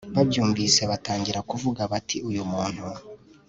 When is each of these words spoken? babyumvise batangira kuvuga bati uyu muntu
babyumvise 0.15 0.81
batangira 0.91 1.39
kuvuga 1.49 1.81
bati 1.91 2.17
uyu 2.29 2.43
muntu 2.51 2.85